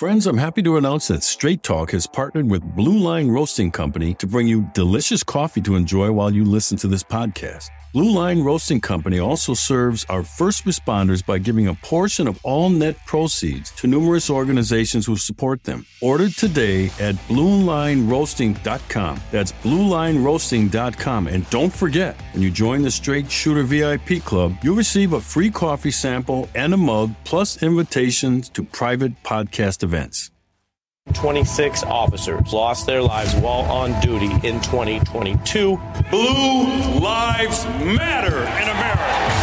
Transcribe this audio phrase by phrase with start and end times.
[0.00, 4.14] Friends, I'm happy to announce that Straight Talk has partnered with Blue Line Roasting Company
[4.14, 7.68] to bring you delicious coffee to enjoy while you listen to this podcast.
[7.92, 12.70] Blue Line Roasting Company also serves our first responders by giving a portion of all
[12.70, 15.84] net proceeds to numerous organizations who support them.
[16.00, 19.20] Order today at bluelineroasting.com.
[19.32, 21.26] That's bluelineroasting.com.
[21.26, 25.50] And don't forget, when you join the Straight Shooter VIP Club, you'll receive a free
[25.50, 29.89] coffee sample and a mug, plus invitations to private podcast events.
[31.14, 35.80] 26 officers lost their lives while on duty in 2022.
[36.10, 39.40] Blue Lives Matter in America.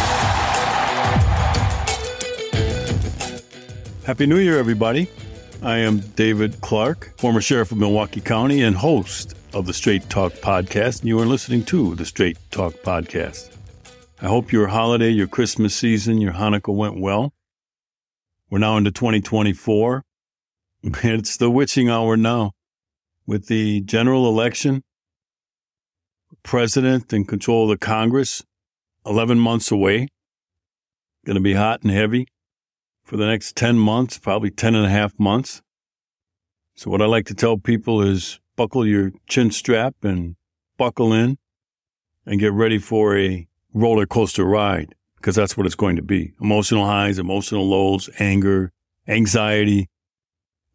[4.04, 5.08] Happy New Year, everybody.
[5.62, 10.32] I am David Clarke, former sheriff of Milwaukee County and host of the Straight Talk
[10.34, 11.00] podcast.
[11.00, 13.54] And you are listening to the Straight Talk podcast.
[14.22, 17.32] I hope your holiday, your Christmas season, your Hanukkah went well.
[18.50, 20.04] We're now into 2024.
[21.02, 22.52] It's the witching hour now
[23.26, 24.82] with the general election,
[26.42, 28.42] president in control of the Congress
[29.04, 30.08] 11 months away.
[31.26, 32.26] Going to be hot and heavy
[33.04, 35.60] for the next 10 months, probably 10 and a half months.
[36.74, 40.36] So what I like to tell people is buckle your chin strap and
[40.78, 41.36] buckle in
[42.24, 46.32] and get ready for a roller coaster ride because that's what it's going to be.
[46.40, 48.72] Emotional highs, emotional lows, anger,
[49.06, 49.88] anxiety,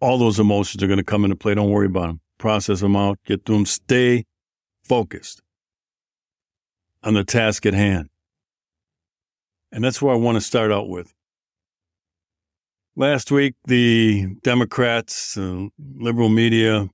[0.03, 1.55] all those emotions are going to come into play.
[1.55, 2.19] Don't worry about them.
[2.37, 3.65] Process them out, get through them.
[3.65, 4.25] Stay
[4.83, 5.41] focused
[7.03, 8.09] on the task at hand.
[9.71, 11.13] And that's where I want to start out with.
[12.97, 16.89] Last week, the Democrats, uh, liberal media,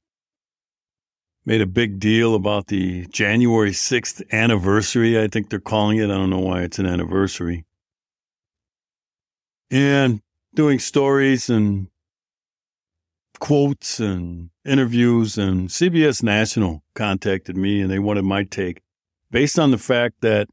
[1.45, 6.05] made a big deal about the January 6th anniversary, I think they're calling it.
[6.05, 7.65] I don't know why it's an anniversary.
[9.71, 10.21] And
[10.53, 11.87] doing stories and
[13.39, 18.81] quotes and interviews, and CBS National contacted me and they wanted my take
[19.31, 20.47] based on the fact that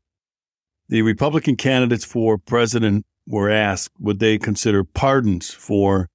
[0.88, 6.09] the Republican candidates for president were asked would they consider pardons for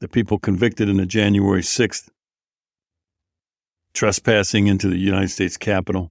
[0.00, 2.08] the people convicted in the January 6th
[3.94, 6.10] trespassing into the United States Capitol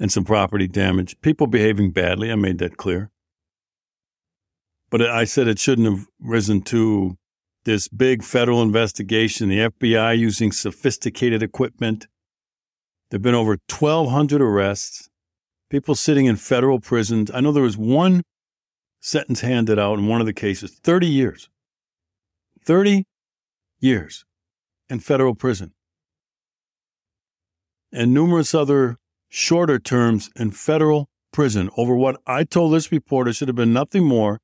[0.00, 1.20] and some property damage.
[1.20, 3.10] People behaving badly, I made that clear.
[4.90, 7.18] But I said it shouldn't have risen to
[7.68, 12.06] this big federal investigation, the FBI using sophisticated equipment.
[13.10, 15.10] There have been over 1,200 arrests,
[15.68, 17.30] people sitting in federal prisons.
[17.30, 18.22] I know there was one
[19.00, 21.50] sentence handed out in one of the cases 30 years.
[22.64, 23.04] 30
[23.80, 24.24] years
[24.88, 25.74] in federal prison.
[27.92, 28.96] And numerous other
[29.28, 34.04] shorter terms in federal prison over what I told this reporter should have been nothing
[34.04, 34.40] more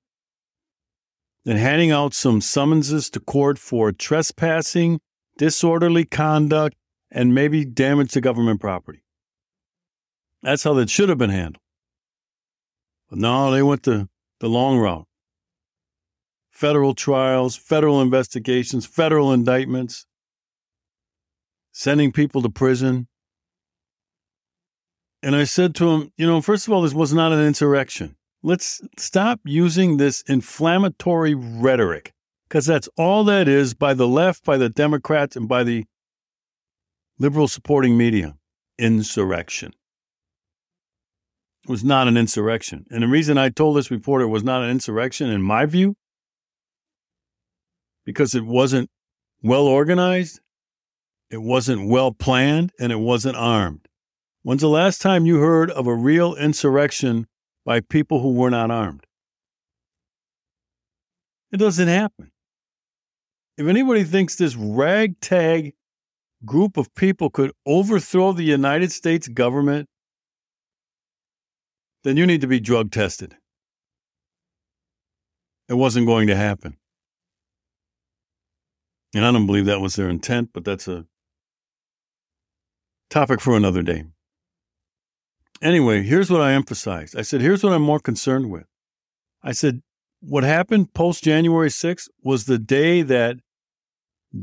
[1.45, 5.01] than handing out some summonses to court for trespassing,
[5.37, 6.77] disorderly conduct,
[7.11, 9.05] and maybe damage to government property.
[10.43, 11.63] That's how that should have been handled.
[13.09, 14.09] But no, they went the,
[14.41, 15.07] the long route.
[16.51, 20.07] Federal trials, federal investigations, federal indictments,
[21.73, 23.09] sending people to prison.
[25.23, 28.17] And I said to him, you know, first of all, this was not an insurrection.
[28.47, 32.13] Let's stop using this inflammatory rhetoric
[32.47, 35.87] because that's all that is by the left, by the Democrats, and by the
[37.19, 38.37] liberal supporting media.
[38.79, 39.73] Insurrection.
[41.65, 42.85] It was not an insurrection.
[42.91, 45.97] And the reason I told this reporter it was not an insurrection, in my view,
[48.05, 48.91] because it wasn't
[49.43, 50.41] well organized,
[51.31, 53.89] it wasn't well planned, and it wasn't armed.
[54.43, 57.27] When's the last time you heard of a real insurrection
[57.65, 59.07] by people who were not armed.
[61.53, 62.31] It doesn't happen.
[63.57, 65.75] If anybody thinks this ragtag
[66.45, 69.89] group of people could overthrow the United States government,
[72.03, 73.37] then you need to be drug tested.
[75.69, 76.77] It wasn't going to happen.
[79.15, 81.07] And I don't believe that was their intent, but that's a
[83.11, 84.05] topic for another day.
[85.65, 87.17] Anyway, here's what I emphasized.
[87.17, 88.67] I said, here's what I'm more concerned with.
[89.43, 89.81] I said,
[90.21, 93.37] what happened post January 6th was the day that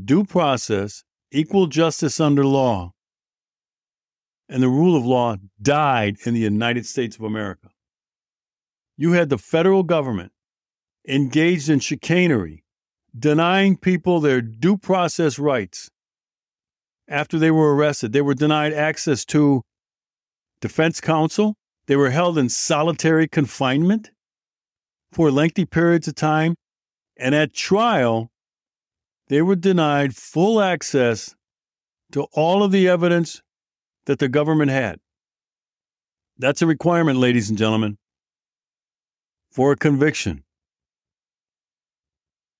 [0.04, 2.90] due process, equal justice under law,
[4.48, 7.68] and the rule of law died in the United States of America.
[8.96, 10.32] You had the federal government
[11.08, 12.64] engaged in chicanery,
[13.16, 15.88] denying people their due process rights
[17.06, 18.12] after they were arrested.
[18.12, 19.62] They were denied access to
[20.62, 21.56] defense counsel.
[21.86, 24.10] They were held in solitary confinement
[25.12, 26.54] for lengthy periods of time.
[27.18, 28.30] And at trial,
[29.28, 31.34] they were denied full access
[32.12, 33.42] to all of the evidence
[34.06, 34.98] that the government had.
[36.38, 37.98] That's a requirement, ladies and gentlemen,
[39.50, 40.44] for a conviction.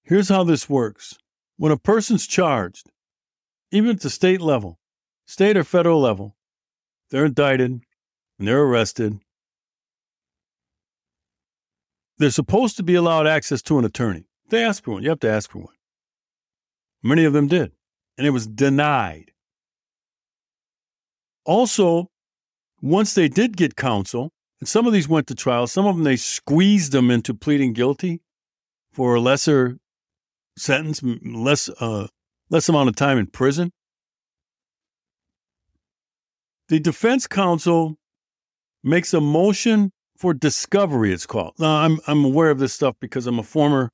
[0.03, 1.17] Here's how this works
[1.57, 2.91] when a person's charged,
[3.71, 4.79] even at the state level,
[5.27, 6.37] state or federal level,
[7.11, 7.83] they're indicted
[8.43, 9.21] and they're arrested.
[12.19, 14.25] They're supposed to be allowed access to an attorney.
[14.49, 15.05] They ask for one.
[15.05, 15.75] You have to ask for one.
[17.05, 17.71] Many of them did,
[18.19, 19.31] and it was denied.
[21.45, 22.11] Also,
[22.81, 26.03] once they did get counsel, and some of these went to trial, some of them
[26.03, 28.23] they squeezed them into pleading guilty
[28.93, 29.79] for a lesser
[30.59, 32.09] sentence, less uh,
[32.51, 33.71] less amount of time in prison.
[36.67, 37.99] The defense counsel
[38.83, 41.13] makes a motion for discovery.
[41.13, 41.55] It's called.
[41.59, 43.91] Now, I'm I'm aware of this stuff because I'm a former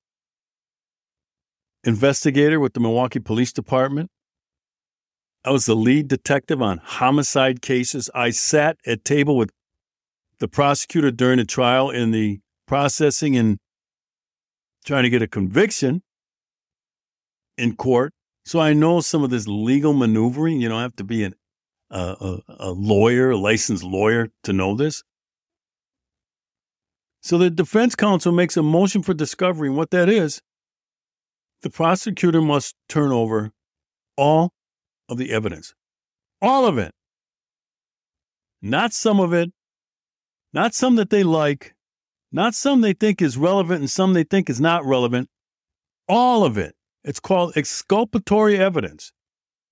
[1.85, 4.11] investigator with the Milwaukee Police Department.
[5.45, 8.11] I was the lead detective on homicide cases.
[8.15, 9.51] I sat at table with
[10.41, 13.59] the prosecutor during the trial in the processing and
[14.85, 16.03] trying to get a conviction
[17.57, 18.13] in court.
[18.45, 20.61] So I know some of this legal maneuvering.
[20.61, 21.35] You don't have to be an,
[21.91, 25.03] a, a lawyer, a licensed lawyer to know this.
[27.23, 29.69] So the defense counsel makes a motion for discovery.
[29.69, 30.41] And what that is,
[31.63, 33.51] the prosecutor must turn over
[34.17, 34.53] all
[35.09, 35.75] of the evidence,
[36.41, 36.93] all of it,
[38.63, 39.51] not some of it,
[40.53, 41.75] not some that they like,
[42.31, 45.29] not some they think is relevant and some they think is not relevant,
[46.09, 46.75] all of it.
[47.05, 49.13] It's called exculpatory evidence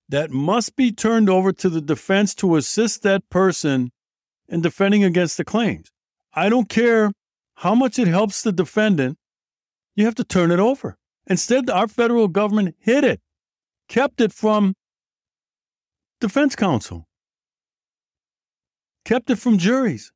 [0.09, 3.91] that must be turned over to the defense to assist that person
[4.47, 5.91] in defending against the claims.
[6.33, 7.11] I don't care
[7.55, 9.17] how much it helps the defendant,
[9.95, 10.95] you have to turn it over.
[11.25, 13.19] Instead, our federal government hid it,
[13.89, 14.75] kept it from
[16.21, 17.07] defense counsel,
[19.03, 20.11] kept it from juries.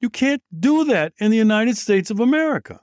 [0.00, 2.80] You can't do that in the United States of America.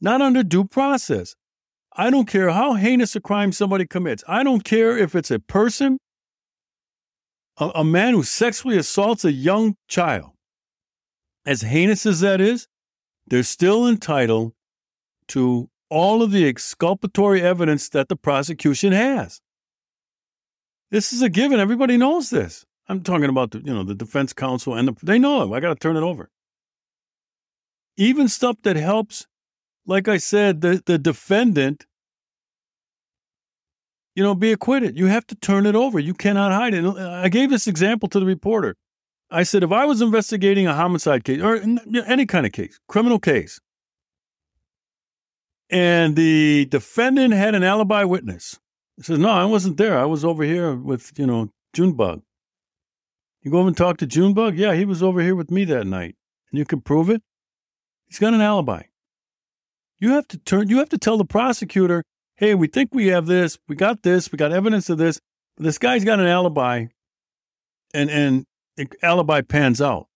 [0.00, 1.34] Not under due process.
[1.96, 4.22] I don't care how heinous a crime somebody commits.
[4.28, 5.98] I don't care if it's a person,
[7.58, 10.32] a, a man who sexually assaults a young child.
[11.46, 12.68] As heinous as that is,
[13.26, 14.52] they're still entitled
[15.28, 19.40] to all of the exculpatory evidence that the prosecution has.
[20.90, 21.58] This is a given.
[21.58, 22.64] Everybody knows this.
[22.88, 25.56] I'm talking about the, you know, the defense counsel and the, they know it.
[25.56, 26.30] I got to turn it over.
[27.96, 29.26] Even stuff that helps,
[29.86, 31.86] like I said, the, the defendant,
[34.14, 34.98] you know, be acquitted.
[34.98, 35.98] You have to turn it over.
[35.98, 36.84] You cannot hide it.
[36.84, 38.76] I gave this example to the reporter.
[39.30, 41.56] I said, if I was investigating a homicide case or
[42.06, 43.60] any kind of case, criminal case,
[45.68, 48.58] and the defendant had an alibi witness.
[48.96, 49.98] He says, No, I wasn't there.
[49.98, 52.22] I was over here with, you know, Junebug.
[53.42, 54.56] You go over and talk to Junebug?
[54.56, 56.16] Yeah, he was over here with me that night.
[56.50, 57.22] And you can prove it?
[58.06, 58.82] He's got an alibi.
[59.98, 62.02] You have to turn you have to tell the prosecutor,
[62.36, 65.20] hey, we think we have this, we got this, we got evidence of this,
[65.56, 66.86] but this guy's got an alibi
[67.94, 68.44] and and
[68.76, 70.08] the alibi pans out.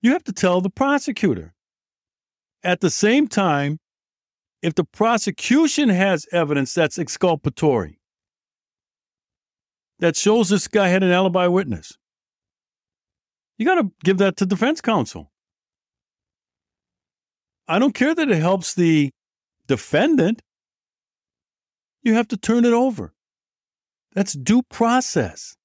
[0.00, 1.54] You have to tell the prosecutor.
[2.62, 3.78] At the same time,
[4.62, 8.00] if the prosecution has evidence that's exculpatory,
[10.00, 11.96] that shows this guy had an alibi witness,
[13.58, 15.32] you got to give that to defense counsel.
[17.68, 19.10] I don't care that it helps the
[19.66, 20.40] defendant.
[22.02, 23.12] You have to turn it over.
[24.14, 25.56] That's due process.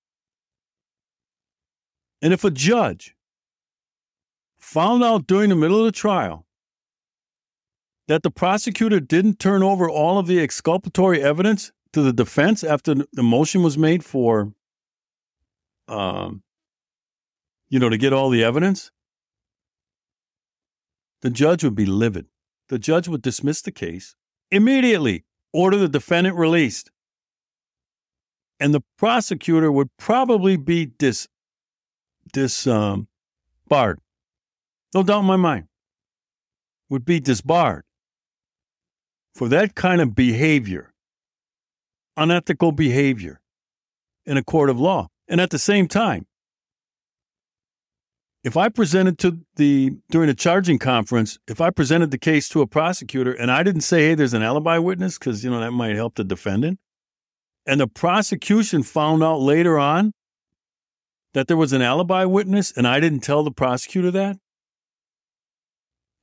[2.22, 3.16] And if a judge
[4.60, 6.46] found out during the middle of the trial
[8.08, 12.96] that the prosecutor didn't turn over all of the exculpatory evidence to the defense after
[13.14, 14.54] the motion was made for,
[15.88, 16.44] um,
[17.70, 18.92] you know, to get all the evidence,
[21.24, 22.28] the judge would be livid.
[22.68, 24.16] The judge would dismiss the case
[24.52, 26.92] immediately, order the defendant released,
[28.60, 31.28] and the prosecutor would probably be dis,
[32.32, 33.08] dis um.
[33.72, 35.68] No doubt in my mind,
[36.90, 37.86] would be disbarred
[39.34, 40.94] for that kind of behavior,
[42.16, 43.42] unethical behavior
[44.28, 45.08] in a court of law.
[45.28, 46.28] And at the same time,
[48.44, 52.62] if I presented to the during a charging conference, if I presented the case to
[52.62, 55.72] a prosecutor and I didn't say, "Hey, there's an alibi witness," because you know that
[55.72, 56.80] might help the defendant,
[57.66, 60.14] and the prosecution found out later on
[61.34, 64.38] that there was an alibi witness, and I didn't tell the prosecutor that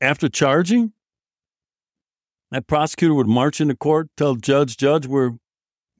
[0.00, 0.92] after charging,
[2.50, 5.32] that prosecutor would march into court, tell judge, judge, we're,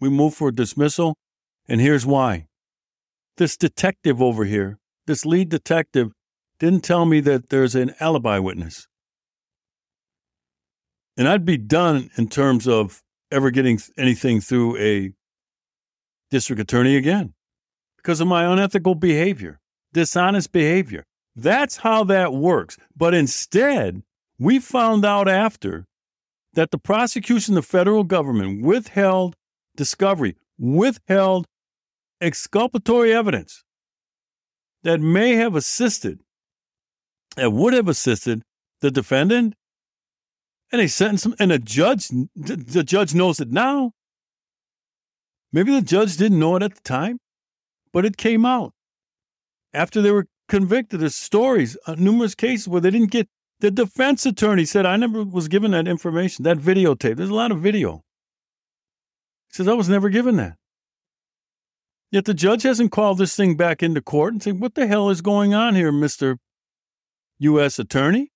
[0.01, 1.17] we move for dismissal,
[1.69, 2.47] and here's why.
[3.37, 4.80] This detective over here,
[5.11, 6.13] this lead detective,
[6.61, 8.87] didn't tell me that there's an alibi witness.
[11.17, 13.03] And I'd be done in terms of
[13.33, 15.13] ever getting anything through a
[16.31, 17.35] district attorney again
[17.97, 19.59] because of my unethical behavior,
[19.93, 21.05] dishonest behavior.
[21.35, 22.77] That's how that works.
[22.97, 24.03] But instead,
[24.39, 25.87] we found out after
[26.55, 29.35] that the prosecution, the federal government withheld
[29.77, 31.47] discovery, withheld
[32.21, 33.65] exculpatory evidence
[34.83, 36.21] that may have assisted,
[37.37, 38.43] that would have assisted
[38.81, 39.55] the defendant.
[40.73, 43.93] And they sentenced him, and the judge, the judge knows it now.
[45.53, 47.19] Maybe the judge didn't know it at the time,
[47.93, 48.73] but it came out
[49.75, 51.01] after they were convicted.
[51.01, 53.29] There's stories, uh, numerous cases where they didn't get.
[53.59, 57.17] The defense attorney said, "I never was given that information, that videotape.
[57.17, 58.05] There's a lot of video."
[59.49, 60.57] He says, "I was never given that."
[62.11, 65.11] Yet the judge hasn't called this thing back into court and said, "What the hell
[65.11, 66.39] is going on here, Mister
[67.39, 67.79] U.S.
[67.79, 68.31] Attorney?"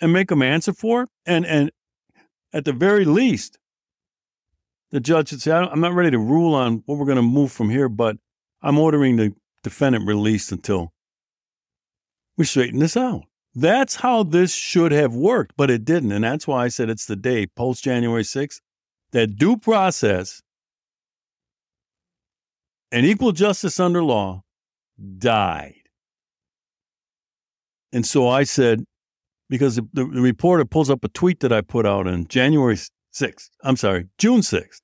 [0.00, 1.08] And make them answer for it.
[1.24, 1.70] And and
[2.52, 3.58] at the very least,
[4.90, 7.50] the judge should say, I'm not ready to rule on what we're going to move
[7.50, 8.16] from here, but
[8.62, 10.92] I'm ordering the defendant released until
[12.36, 13.24] we straighten this out.
[13.56, 16.12] That's how this should have worked, but it didn't.
[16.12, 18.60] And that's why I said it's the day post January 6th
[19.10, 20.42] that due process
[22.94, 24.44] and equal justice under law
[25.18, 25.82] died.
[27.92, 28.84] And so I said,
[29.50, 33.50] because the, the, reporter pulls up a tweet that I put out on January 6th,
[33.64, 34.80] I'm sorry, June 6th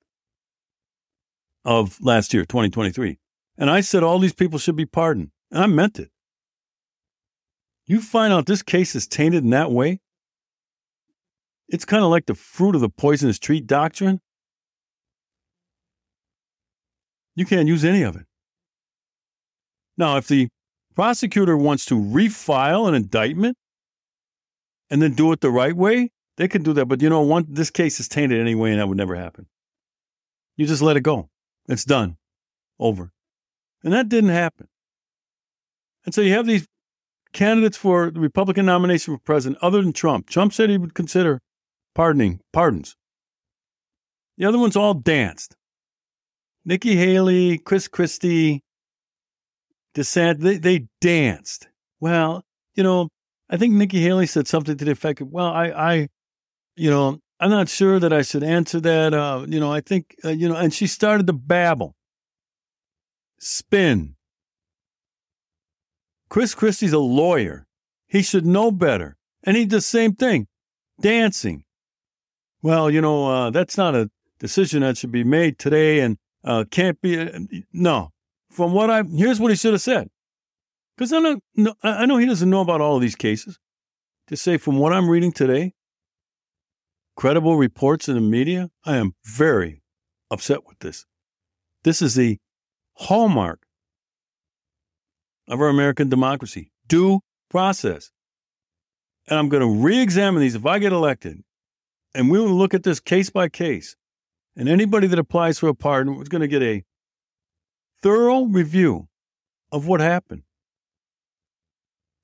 [1.63, 3.17] of last year, 2023.
[3.57, 5.31] And I said all these people should be pardoned.
[5.49, 6.09] And I meant it.
[7.85, 10.01] You find out this case is tainted in that way,
[11.69, 14.19] it's kind of like the fruit of the poisonous tree doctrine.
[17.35, 18.25] You can't use any of it.
[19.97, 20.49] Now, if the
[20.95, 23.57] prosecutor wants to refile an indictment
[24.89, 26.85] and then do it the right way, they can do that.
[26.85, 29.47] But you know, one this case is tainted anyway, and that would never happen.
[30.57, 31.29] You just let it go.
[31.67, 32.17] It's done.
[32.79, 33.11] Over.
[33.83, 34.67] And that didn't happen.
[36.05, 36.67] And so you have these
[37.33, 40.29] candidates for the Republican nomination for president other than Trump.
[40.29, 41.39] Trump said he would consider
[41.95, 42.95] pardoning pardons.
[44.37, 45.55] The other ones all danced.
[46.63, 48.63] Nikki Haley, Chris Christie,
[49.95, 51.67] DeSantis, they, they danced.
[51.99, 52.43] Well,
[52.75, 53.09] you know,
[53.49, 56.07] I think Nikki Haley said something to the effect of, well, I, I,
[56.75, 59.13] you know, I'm not sure that I should answer that.
[59.13, 61.95] Uh, you know, I think, uh, you know, and she started to babble,
[63.39, 64.15] spin.
[66.29, 67.65] Chris Christie's a lawyer.
[68.07, 69.17] He should know better.
[69.43, 70.47] And he did the same thing,
[71.01, 71.63] dancing.
[72.61, 76.65] Well, you know, uh, that's not a decision that should be made today and uh,
[76.69, 77.19] can't be.
[77.19, 77.39] Uh,
[77.71, 78.11] no.
[78.49, 80.09] From what I, here's what he should have said.
[80.97, 81.19] Because I
[81.55, 83.57] know, I know he doesn't know about all of these cases.
[84.27, 85.73] To say, from what I'm reading today,
[87.15, 89.81] credible reports in the media, I am very
[90.29, 91.05] upset with this.
[91.83, 92.37] This is the
[92.93, 93.61] hallmark
[95.47, 98.11] of our American democracy due process.
[99.27, 101.41] And I'm going to re examine these if I get elected.
[102.13, 103.95] And we will look at this case by case.
[104.55, 106.83] And anybody that applies for a pardon was going to get a
[108.01, 109.07] thorough review
[109.71, 110.43] of what happened.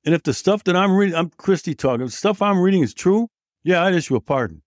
[0.05, 2.93] And if the stuff that I'm reading, I'm Christie talking, the stuff I'm reading is
[2.93, 3.29] true,
[3.63, 4.61] yeah, I'd issue a pardon.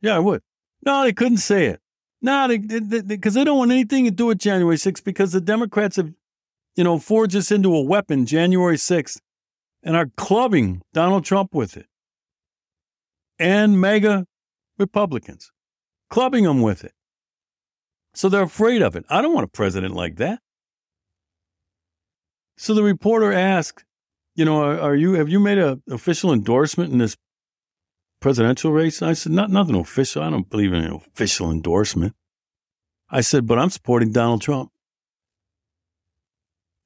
[0.00, 0.42] Yeah, I would.
[0.84, 1.80] No, they couldn't say it.
[2.20, 5.32] No, because they, they, they, they, don't want anything to do with January 6th because
[5.32, 6.12] the Democrats have,
[6.76, 9.20] you know, forged us into a weapon January 6th
[9.82, 11.86] and are clubbing Donald Trump with it
[13.38, 14.26] and MAGA
[14.78, 15.50] Republicans,
[16.10, 16.92] clubbing them with it.
[18.14, 19.04] So they're afraid of it.
[19.08, 20.40] I don't want a president like that.
[22.56, 23.84] So the reporter asked,
[24.34, 27.16] you know, are, are you have you made an official endorsement in this
[28.20, 29.02] presidential race?
[29.02, 30.22] I said, not nothing official.
[30.22, 32.14] I don't believe in an official endorsement.
[33.10, 34.70] I said, but I'm supporting Donald Trump.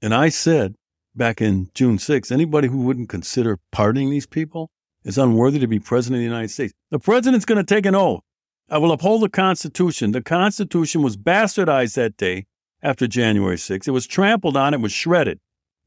[0.02, 0.74] And I said
[1.14, 4.70] back in June 6th, anybody who wouldn't consider pardoning these people
[5.04, 6.74] is unworthy to be president of the United States.
[6.90, 8.22] The president's going to take an oath.
[8.68, 10.12] I will uphold the Constitution.
[10.12, 12.46] The Constitution was bastardized that day
[12.82, 13.86] after January 6th.
[13.86, 15.38] It was trampled on, it was shredded.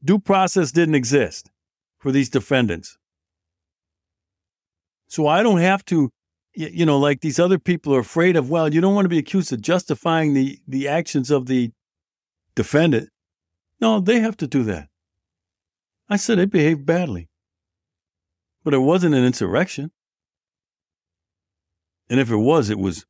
[0.02, 1.50] Due process didn't exist
[1.98, 2.96] for these defendants.
[5.08, 6.10] So I don't have to,
[6.54, 9.18] you know, like these other people are afraid of, well, you don't want to be
[9.18, 11.72] accused of justifying the, the actions of the
[12.54, 13.10] defendant.
[13.80, 14.88] No, they have to do that.
[16.08, 17.28] I said they behaved badly.
[18.64, 19.90] But it wasn't an insurrection.
[22.10, 23.06] And if it was, it was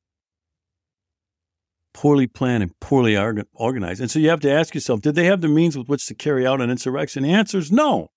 [1.95, 3.17] poorly planned and poorly
[3.55, 4.01] organized.
[4.01, 6.15] And so you have to ask yourself did they have the means with which to
[6.15, 7.23] carry out an insurrection?
[7.23, 8.09] The answer is no,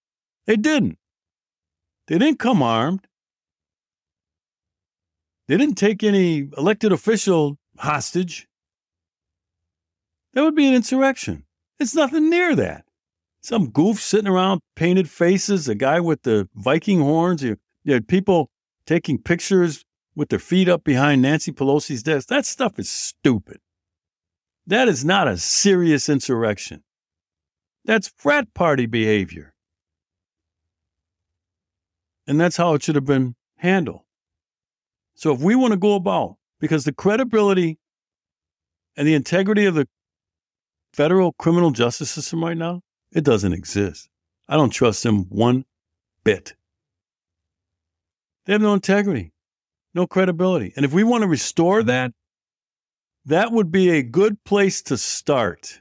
[0.46, 1.00] they didn't.
[2.08, 3.08] They didn't come armed.
[5.48, 8.48] They didn't take any elected official hostage.
[10.34, 11.46] That would be an insurrection.
[11.80, 12.86] It's nothing near that.
[13.42, 17.44] Some goof sitting around, painted faces, a guy with the Viking horns.
[17.44, 18.50] You, you had people
[18.86, 19.84] taking pictures
[20.16, 22.28] with their feet up behind Nancy Pelosi's desk.
[22.28, 23.60] That stuff is stupid.
[24.66, 26.84] That is not a serious insurrection.
[27.86, 29.54] That's frat party behavior.
[32.26, 34.02] And that's how it should have been handled.
[35.16, 37.78] So if we want to go about, because the credibility
[38.96, 39.88] and the integrity of the
[40.94, 44.10] federal criminal justice system right now, it doesn't exist.
[44.48, 45.66] I don't trust them one
[46.24, 46.56] bit.
[48.46, 49.33] They have no integrity,
[49.94, 50.74] no credibility.
[50.76, 52.12] And if we want to restore that,
[53.26, 55.80] that would be a good place to start.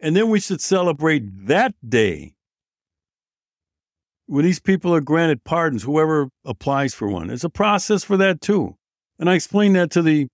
[0.00, 2.34] And then we should celebrate that day
[4.26, 7.28] when these people are granted pardons, whoever applies for one.
[7.28, 8.76] There's a process for that too.
[9.18, 10.28] And I explained that to the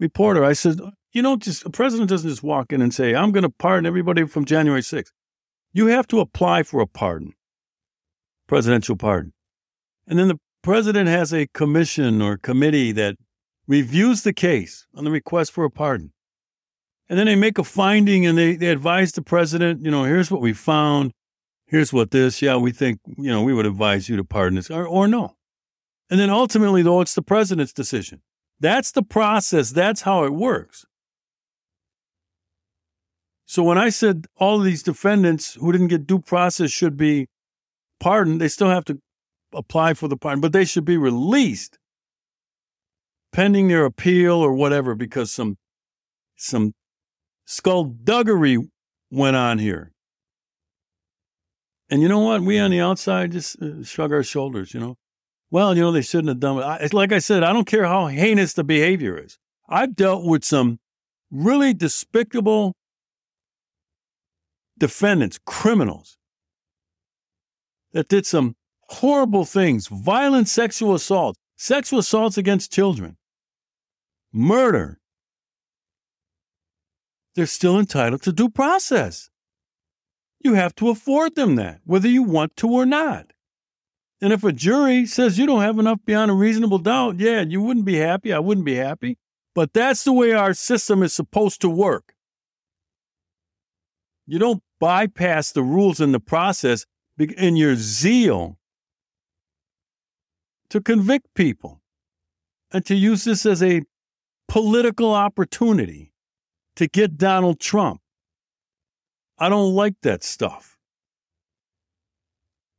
[0.00, 0.42] reporter.
[0.44, 0.80] I said,
[1.12, 3.86] you know, just a president doesn't just walk in and say, I'm going to pardon
[3.86, 5.10] everybody from January 6th.
[5.72, 7.34] You have to apply for a pardon,
[8.48, 9.32] presidential pardon.
[10.06, 13.16] And then the president has a commission or committee that
[13.66, 16.12] reviews the case on the request for a pardon.
[17.08, 20.30] And then they make a finding and they, they advise the president, you know, here's
[20.30, 21.12] what we found.
[21.66, 24.70] Here's what this, yeah, we think, you know, we would advise you to pardon this
[24.70, 25.36] or, or no.
[26.10, 28.22] And then ultimately, though, it's the president's decision.
[28.58, 29.70] That's the process.
[29.70, 30.84] That's how it works.
[33.46, 37.28] So when I said all of these defendants who didn't get due process should be
[37.98, 39.00] pardoned, they still have to
[39.54, 41.78] apply for the pardon, but they should be released
[43.32, 45.56] pending their appeal or whatever because some
[46.36, 46.72] some
[47.44, 48.58] skullduggery
[49.10, 49.92] went on here.
[51.90, 52.42] And you know what?
[52.42, 54.96] We on the outside just uh, shrug our shoulders, you know.
[55.50, 56.62] Well, you know, they shouldn't have done it.
[56.62, 59.38] I, like I said, I don't care how heinous the behavior is.
[59.68, 60.78] I've dealt with some
[61.30, 62.74] really despicable
[64.78, 66.16] defendants, criminals
[67.92, 68.54] that did some
[68.90, 73.16] horrible things, violent sexual assault, sexual assaults against children,
[74.32, 74.98] murder.
[77.34, 79.30] They're still entitled to due process.
[80.40, 83.32] You have to afford them that, whether you want to or not.
[84.20, 87.62] And if a jury says you don't have enough beyond a reasonable doubt, yeah, you
[87.62, 88.32] wouldn't be happy.
[88.32, 89.16] I wouldn't be happy.
[89.54, 92.14] But that's the way our system is supposed to work.
[94.26, 96.86] You don't bypass the rules in the process
[97.18, 98.59] in your zeal
[100.70, 101.82] to convict people
[102.72, 103.82] and to use this as a
[104.48, 106.12] political opportunity
[106.76, 108.00] to get Donald Trump.
[109.38, 110.76] I don't like that stuff.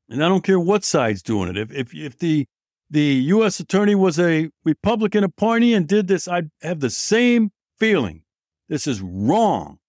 [0.09, 1.57] And I don't care what side's doing it.
[1.57, 2.45] If if if the
[2.89, 3.59] the U.S.
[3.61, 8.23] attorney was a Republican appointee and did this, I'd have the same feeling.
[8.67, 9.79] This is wrong.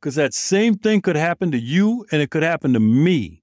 [0.00, 3.42] Because that same thing could happen to you and it could happen to me.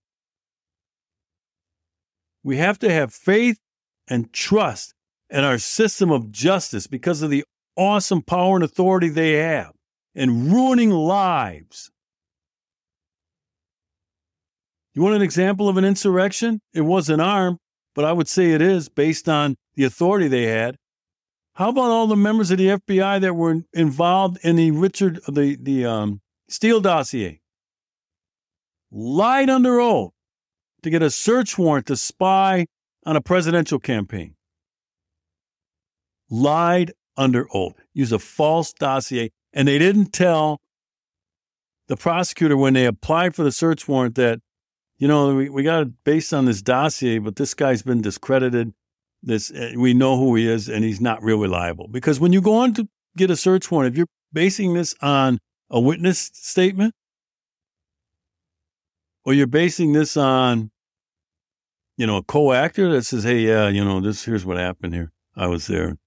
[2.43, 3.59] We have to have faith
[4.07, 4.93] and trust
[5.29, 9.71] in our system of justice because of the awesome power and authority they have
[10.13, 11.89] in ruining lives.
[14.93, 16.61] You want an example of an insurrection?
[16.73, 17.57] It wasn't armed,
[17.95, 20.77] but I would say it is based on the authority they had.
[21.55, 25.55] How about all the members of the FBI that were involved in the Richard the
[25.55, 27.41] the um, Steele dossier?
[28.91, 30.12] Lied under oath
[30.83, 32.67] to get a search warrant to spy
[33.05, 34.35] on a presidential campaign.
[36.29, 40.61] Lied under oath, used a false dossier, and they didn't tell
[41.87, 44.39] the prosecutor when they applied for the search warrant that
[45.03, 48.73] you know, we, we got it based on this dossier, but this guy's been discredited.
[49.21, 51.89] This eh, we know who he is, and he's not real reliable.
[51.89, 55.39] Because when you go on to get a search warrant, if you're basing this on
[55.69, 56.93] a witness statement,
[59.25, 60.71] or you're basing this on,
[61.97, 65.11] you know, a co-actor that says, "Hey, yeah, you know, this here's what happened here.
[65.35, 65.97] I was there."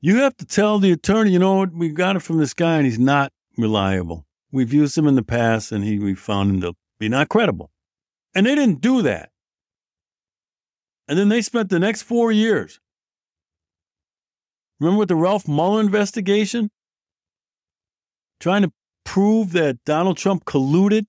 [0.00, 2.76] You have to tell the attorney, you know what, we got it from this guy,
[2.76, 4.26] and he's not reliable.
[4.50, 7.70] We've used him in the past, and he we found him to be not credible.
[8.34, 9.30] And they didn't do that.
[11.08, 12.80] And then they spent the next four years.
[14.78, 16.70] Remember with the Ralph Mueller investigation?
[18.38, 18.72] Trying to
[19.04, 21.06] prove that Donald Trump colluded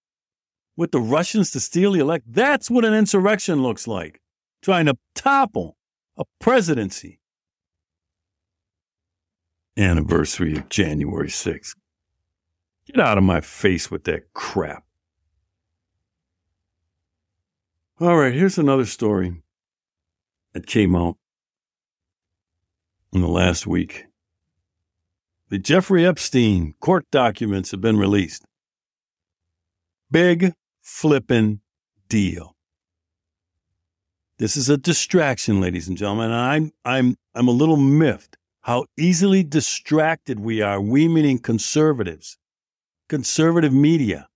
[0.75, 2.25] with the Russians to steal the elect.
[2.27, 4.21] That's what an insurrection looks like.
[4.61, 5.75] trying to topple
[6.17, 7.19] a presidency.
[9.77, 11.75] Anniversary of January 6th.
[12.85, 14.83] Get out of my face with that crap.
[17.99, 19.41] All right, here's another story
[20.53, 21.17] that came out
[23.13, 24.05] in the last week.
[25.49, 28.45] The Jeffrey Epstein court documents have been released.
[30.09, 31.61] Big flippin'
[32.09, 32.55] deal.
[34.37, 36.31] This is a distraction, ladies and gentlemen.
[36.31, 42.37] I'm I'm I'm a little miffed how easily distracted we are, we meaning conservatives,
[43.09, 44.27] conservative media,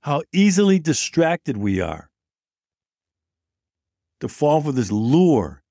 [0.00, 2.10] how easily distracted we are
[4.20, 5.62] to fall for this lure.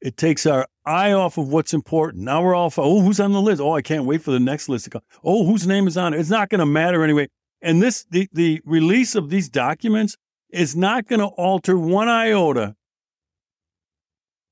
[0.00, 2.22] It takes our eye off of what's important.
[2.22, 3.60] Now we're all, oh, who's on the list?
[3.60, 5.02] Oh, I can't wait for the next list to come.
[5.24, 6.20] Oh, whose name is on it?
[6.20, 7.28] It's not going to matter anyway.
[7.60, 10.16] And this, the, the release of these documents
[10.50, 12.76] is not going to alter one iota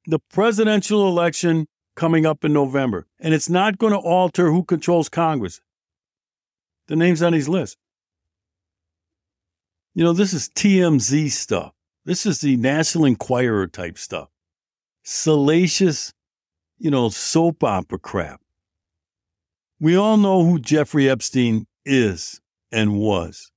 [0.06, 1.66] the presidential election
[1.96, 3.06] coming up in November.
[3.18, 5.60] And it's not going to alter who controls Congress.
[6.86, 7.76] The names on these lists.
[9.94, 11.72] You know, this is TMZ stuff.
[12.04, 14.28] This is the National Enquirer type stuff.
[15.02, 16.12] Salacious,
[16.78, 18.40] you know, soap opera crap.
[19.80, 22.40] We all know who Jeffrey Epstein is
[22.72, 23.50] and was.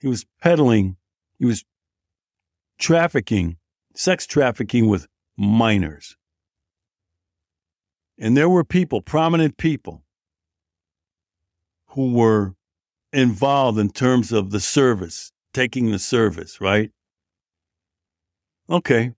[0.00, 0.96] He was peddling,
[1.38, 1.64] he was
[2.78, 3.56] trafficking,
[3.94, 6.16] sex trafficking with minors.
[8.18, 10.02] And there were people, prominent people,
[11.88, 12.54] who were
[13.12, 16.90] involved in terms of the service, taking the service, right?
[18.68, 19.12] Okay.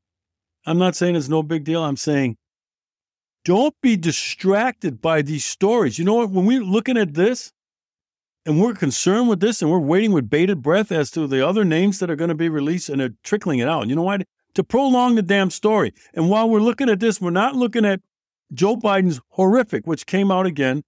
[0.67, 1.83] I'm not saying it's no big deal.
[1.83, 2.37] I'm saying
[3.45, 5.99] don't be distracted by these stories.
[5.99, 6.31] You know what?
[6.31, 7.53] When we're looking at this
[8.47, 11.65] and we're concerned with this and we're waiting with bated breath as to the other
[11.65, 13.89] names that are going to be released and they're trickling it out.
[13.89, 14.23] You know what?
[14.55, 15.93] To prolong the damn story.
[16.13, 18.01] And while we're looking at this, we're not looking at
[18.53, 20.83] Joe Biden's horrific, which came out again,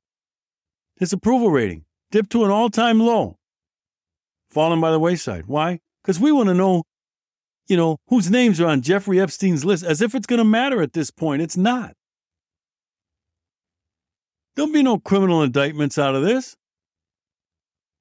[0.97, 3.39] his approval rating dipped to an all time low
[4.51, 5.47] fallen by the wayside.
[5.47, 5.81] Why?
[6.03, 6.85] Because we want to know,
[7.67, 10.81] you know, whose names are on Jeffrey Epstein's list, as if it's going to matter
[10.83, 11.43] at this point.
[11.43, 11.95] It's not.
[14.55, 16.57] There'll be no criminal indictments out of this.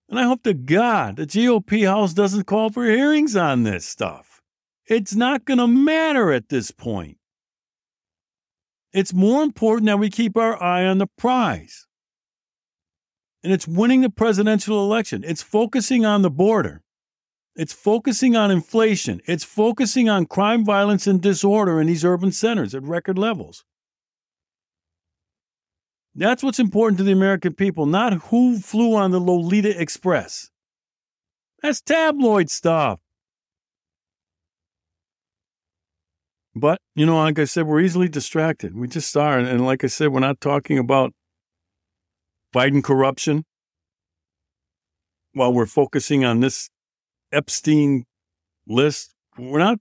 [0.10, 4.42] And I hope to God the GOP House doesn't call for hearings on this stuff.
[4.88, 7.18] It's not going to matter at this point.
[8.94, 11.86] It's more important that we keep our eye on the prize
[13.46, 15.24] and it's winning the presidential election.
[15.24, 16.82] It's focusing on the border.
[17.56, 19.22] It's focusing on inflation.
[19.28, 23.64] It's focusing on crime, violence, and disorder in these urban centers at record levels.
[26.16, 30.50] That's what's important to the American people, not who flew on the Lolita Express.
[31.62, 33.00] That's tabloid stuff.
[36.56, 38.76] But, you know, like I said, we're easily distracted.
[38.76, 39.38] We just are.
[39.38, 41.12] And like I said, we're not talking about
[42.56, 43.44] Biden corruption
[45.34, 46.70] while we're focusing on this
[47.34, 48.06] Epstein
[48.66, 49.14] list.
[49.38, 49.80] We're not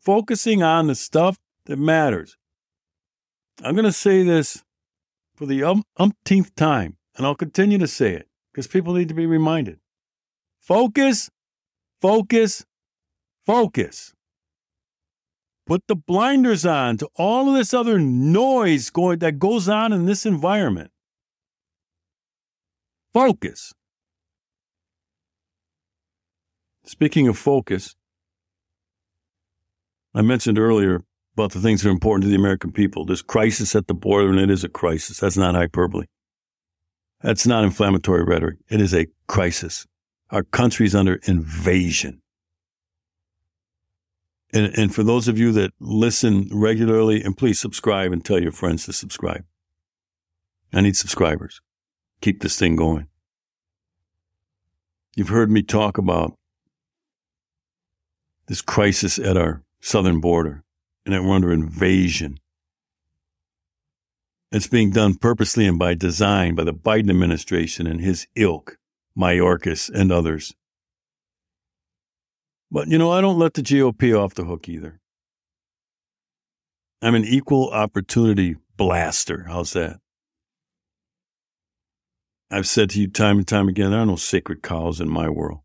[0.00, 2.36] focusing on the stuff that matters.
[3.64, 4.63] I'm going to say this
[5.34, 9.14] for the um, umpteenth time, and I'll continue to say it because people need to
[9.14, 9.78] be reminded.
[10.60, 11.30] Focus,
[12.00, 12.64] focus,
[13.44, 14.12] focus.
[15.66, 20.04] Put the blinders on to all of this other noise going that goes on in
[20.04, 20.90] this environment.
[23.12, 23.72] Focus.
[26.84, 27.96] Speaking of focus,
[30.14, 31.02] I mentioned earlier
[31.34, 33.04] about the things that are important to the American people.
[33.04, 35.18] There's crisis at the border, and it is a crisis.
[35.18, 36.06] That's not hyperbole.
[37.22, 38.58] That's not inflammatory rhetoric.
[38.68, 39.86] It is a crisis.
[40.30, 42.20] Our country is under invasion.
[44.52, 48.52] And, and for those of you that listen regularly, and please subscribe and tell your
[48.52, 49.44] friends to subscribe.
[50.72, 51.60] I need subscribers
[52.24, 53.06] keep this thing going.
[55.14, 56.38] You've heard me talk about
[58.46, 60.63] this crisis at our southern border
[61.04, 62.38] and that we're under invasion.
[64.52, 68.78] It's being done purposely and by design by the Biden administration and his ilk,
[69.18, 70.54] Mayorkas and others.
[72.70, 75.00] But, you know, I don't let the GOP off the hook either.
[77.02, 79.44] I'm an equal opportunity blaster.
[79.48, 79.98] How's that?
[82.50, 85.28] I've said to you time and time again, there are no sacred cows in my
[85.28, 85.60] world.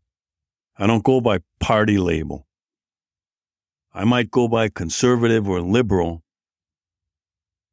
[0.76, 2.46] I don't go by party label.
[3.92, 6.22] I might go by conservative or liberal,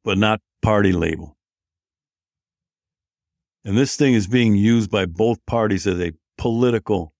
[0.04, 1.36] but not party label.
[3.64, 7.12] And this thing is being used by both parties as a political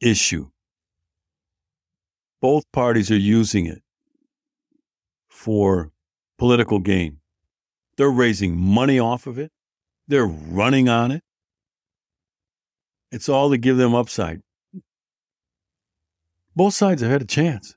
[0.00, 0.48] issue.
[2.42, 3.82] both parties are using it
[5.30, 5.92] for
[6.38, 7.18] political gain.
[7.96, 9.52] They're raising money off of it.
[10.08, 11.22] They're running on it.
[13.12, 14.42] It's all to give them upside.
[16.54, 17.76] Both sides have had a chance.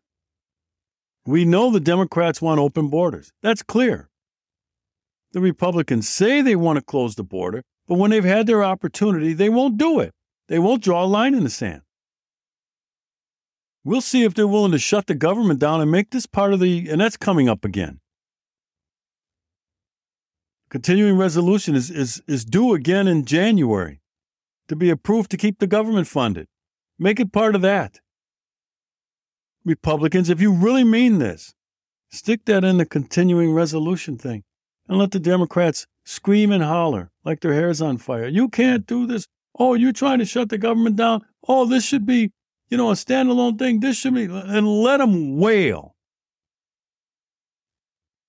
[1.26, 3.32] We know the Democrats want open borders.
[3.42, 4.10] That's clear.
[5.32, 9.34] The Republicans say they want to close the border, but when they've had their opportunity,
[9.34, 10.12] they won't do it.
[10.48, 11.82] They won't draw a line in the sand.
[13.84, 16.60] We'll see if they're willing to shut the government down and make this part of
[16.60, 18.00] the, and that's coming up again.
[20.70, 24.02] Continuing resolution is, is, is due again in January
[24.68, 26.48] to be approved to keep the government funded.
[26.98, 28.00] Make it part of that.
[29.66, 31.54] Republicans, if you really mean this,
[32.12, 34.44] stick that in the continuing resolution thing
[34.88, 38.28] and let the Democrats scream and holler like their hair's on fire.
[38.28, 39.28] You can't do this.
[39.58, 41.26] Oh, you're trying to shut the government down.
[41.48, 42.32] Oh, this should be,
[42.70, 43.80] you know, a standalone thing.
[43.80, 45.96] This should be, and let them wail.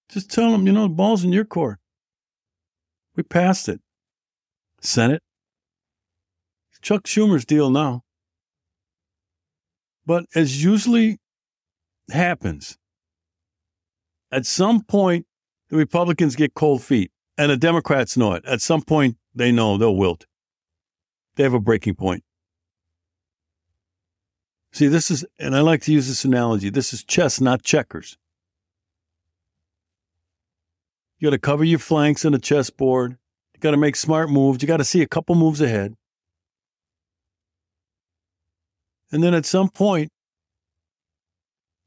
[0.09, 1.79] Just tell them, you know, the ball's in your court.
[3.17, 3.81] We passed it.
[4.81, 5.23] Senate.
[6.81, 8.03] Chuck Schumer's deal now.
[10.07, 11.19] But as usually
[12.11, 12.79] happens,
[14.31, 15.27] at some point,
[15.69, 18.45] the Republicans get cold feet, and the Democrats know it.
[18.45, 20.27] At some point, they know they'll wilt.
[21.37, 22.25] They have a breaking point.
[24.73, 28.19] See, this is, and I like to use this analogy this is chess, not checkers.
[31.19, 33.17] You got to cover your flanks on the chessboard.
[33.55, 34.61] You got to make smart moves.
[34.61, 35.95] You got to see a couple moves ahead.
[39.11, 40.11] And then at some point,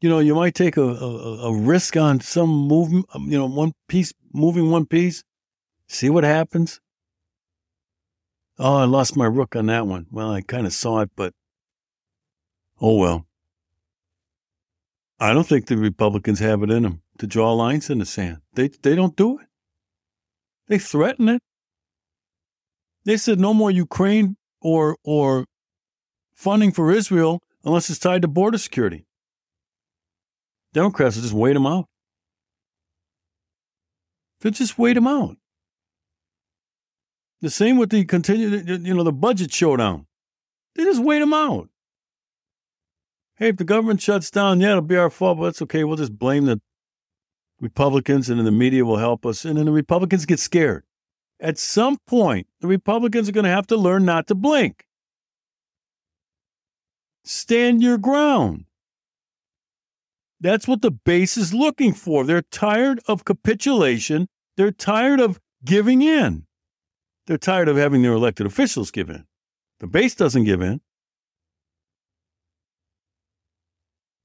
[0.01, 3.45] you know, you might take a, a, a risk on some movement, um, you know,
[3.45, 5.23] one piece, moving one piece,
[5.87, 6.79] see what happens.
[8.57, 10.07] Oh, I lost my rook on that one.
[10.11, 11.33] Well, I kind of saw it, but
[12.81, 13.25] oh well.
[15.19, 18.37] I don't think the Republicans have it in them to draw lines in the sand.
[18.53, 19.47] They they don't do it.
[20.67, 21.41] They threaten it.
[23.03, 25.45] They said no more Ukraine or or
[26.33, 29.05] funding for Israel unless it's tied to border security.
[30.73, 31.85] Democrats will just wait them out.
[34.41, 35.37] They'll just wait them out.
[37.41, 40.05] The same with the continued, you know, the budget showdown.
[40.75, 41.69] They just wait them out.
[43.37, 45.85] Hey, if the government shuts down, yeah, it'll be our fault, but that's okay.
[45.85, 46.59] We'll just blame the
[47.61, 49.45] Republicans and then the media will help us.
[49.45, 50.83] And then the Republicans get scared.
[51.39, 54.85] At some point, the Republicans are going to have to learn not to blink.
[57.23, 58.65] Stand your ground.
[60.41, 62.23] That's what the base is looking for.
[62.23, 64.27] They're tired of capitulation.
[64.55, 66.45] They're tired of giving in.
[67.27, 69.25] They're tired of having their elected officials give in.
[69.79, 70.81] The base doesn't give in.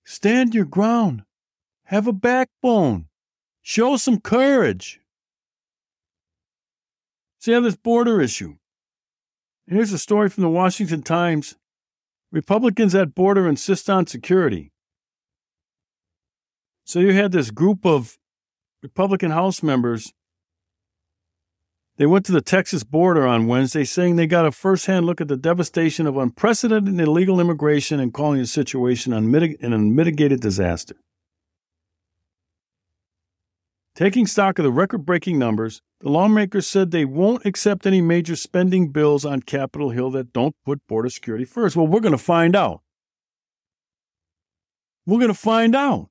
[0.05, 1.23] Stand your ground.
[1.85, 3.07] Have a backbone.
[3.63, 5.01] Show some courage.
[7.41, 8.57] See, have this border issue.
[9.67, 11.57] Here's a story from the Washington Times.
[12.31, 14.74] Republicans at border insist on security.
[16.85, 18.19] So you had this group of
[18.83, 20.13] Republican House members.
[21.97, 25.29] They went to the Texas border on Wednesday saying they got a firsthand look at
[25.29, 30.97] the devastation of unprecedented illegal immigration and calling the situation unmitig- an unmitigated disaster.
[33.95, 38.35] Taking stock of the record breaking numbers, the lawmakers said they won't accept any major
[38.35, 41.77] spending bills on Capitol Hill that don't put border security first.
[41.77, 42.83] Well, we're going to find out.
[45.07, 46.09] We're going to find out.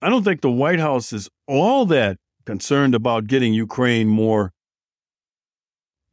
[0.00, 4.52] I don't think the White House is all that concerned about getting Ukraine more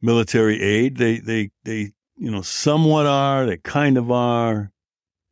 [0.02, 0.96] military aid.
[0.96, 4.72] They they they you know somewhat are, they kind of are.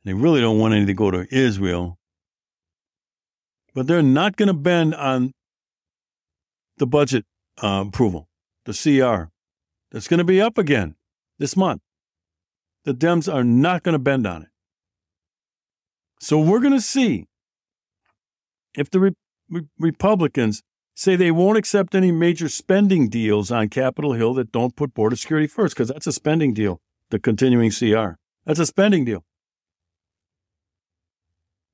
[0.05, 1.99] They really don't want any to go to Israel.
[3.75, 5.33] But they're not going to bend on
[6.77, 7.25] the budget
[7.63, 8.29] uh, approval,
[8.67, 9.31] the CR.
[9.91, 10.95] That's going to be up again
[11.39, 11.81] this month.
[12.85, 14.49] The Dems are not going to bend on it.
[16.21, 17.27] So we're going to see
[18.77, 19.15] if the Re-
[19.51, 20.63] Re- Republicans
[20.95, 25.17] say they won't accept any major spending deals on Capitol Hill that don't put border
[25.17, 28.13] security first, because that's a spending deal, the continuing CR.
[28.47, 29.25] That's a spending deal.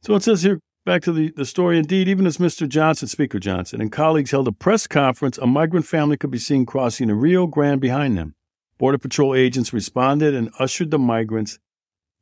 [0.03, 1.79] So it says here, back to the, the story.
[1.79, 2.67] Indeed, even as Mr.
[2.67, 6.65] Johnson, Speaker Johnson, and colleagues held a press conference, a migrant family could be seen
[6.65, 8.35] crossing the Rio Grande behind them.
[8.79, 11.59] Border Patrol agents responded and ushered the migrants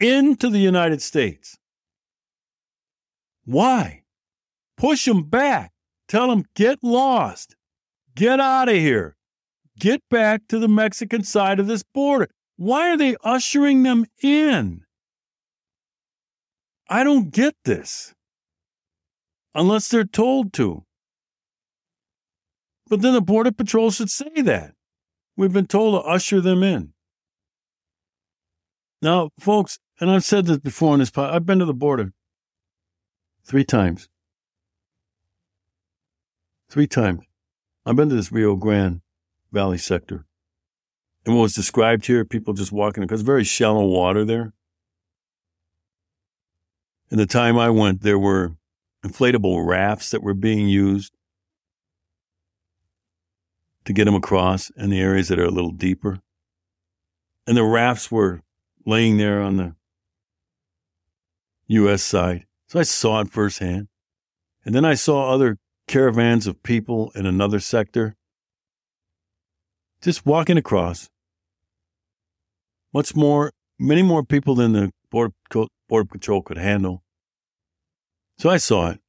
[0.00, 1.56] into the United States.
[3.44, 4.02] Why?
[4.78, 5.72] Push them back.
[6.08, 7.56] Tell them, get lost.
[8.14, 9.16] Get out of here.
[9.78, 12.28] Get back to the Mexican side of this border.
[12.56, 14.82] Why are they ushering them in?
[16.88, 18.14] I don't get this
[19.54, 20.84] unless they're told to.
[22.88, 24.72] But then the Border Patrol should say that.
[25.36, 26.94] We've been told to usher them in.
[29.02, 32.12] Now, folks, and I've said this before on this podcast, I've been to the border
[33.44, 34.08] three times.
[36.70, 37.24] Three times.
[37.86, 39.00] I've been to this Rio Grande
[39.52, 40.26] Valley sector.
[41.24, 44.52] And what was described here, people just walking, because very shallow water there.
[47.10, 48.56] In the time I went, there were
[49.04, 51.14] inflatable rafts that were being used
[53.86, 56.20] to get them across in the areas that are a little deeper.
[57.46, 58.42] And the rafts were
[58.84, 59.74] laying there on the
[61.68, 62.02] U.S.
[62.02, 62.44] side.
[62.66, 63.88] So I saw it firsthand.
[64.66, 65.56] And then I saw other
[65.88, 68.14] caravans of people in another sector
[70.00, 71.08] just walking across.
[72.94, 75.34] Much more, many more people than the Border,
[75.88, 77.02] Patrol could handle.
[78.38, 79.00] So I saw it.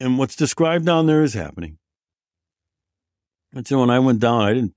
[0.00, 1.78] And what's described down there is happening.
[3.54, 4.74] And so when I went down, I didn't